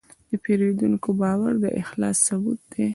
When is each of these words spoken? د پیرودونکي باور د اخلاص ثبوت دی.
د 0.29 0.31
پیرودونکي 0.43 1.11
باور 1.19 1.53
د 1.63 1.65
اخلاص 1.81 2.17
ثبوت 2.27 2.59
دی. 2.71 2.87